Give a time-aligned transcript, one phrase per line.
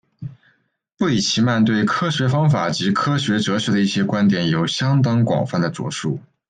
[0.97, 6.19] 布里奇曼对科学方法及科学哲学的一些观点有相当广泛的着述。